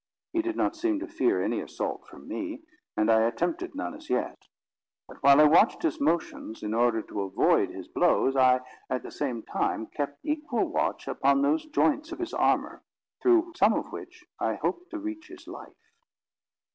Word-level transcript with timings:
He 0.33 0.41
did 0.41 0.55
not 0.55 0.75
seem 0.75 0.99
to 1.01 1.07
fear 1.07 1.39
any 1.43 1.61
assault 1.61 2.07
from 2.07 2.27
me, 2.27 2.63
and 2.97 3.11
I 3.11 3.21
attempted 3.27 3.75
none 3.75 3.93
as 3.93 4.09
yet; 4.09 4.47
but 5.07 5.21
while 5.21 5.39
I 5.39 5.43
watched 5.43 5.83
his 5.83 6.01
motions 6.01 6.63
in 6.63 6.73
order 6.73 7.03
to 7.03 7.21
avoid 7.21 7.69
his 7.69 7.87
blows, 7.87 8.35
I, 8.35 8.61
at 8.89 9.03
the 9.03 9.11
same 9.11 9.43
time, 9.43 9.85
kept 9.85 10.17
equal 10.23 10.65
watch 10.65 11.07
upon 11.07 11.43
those 11.43 11.67
joints 11.67 12.11
of 12.11 12.17
his 12.17 12.33
armour, 12.33 12.81
through 13.21 13.53
some 13.55 13.73
one 13.73 13.81
of 13.81 13.91
which 13.91 14.25
I 14.39 14.55
hoped 14.55 14.89
to 14.89 14.97
reach 14.97 15.27
his 15.27 15.45
life. 15.47 15.77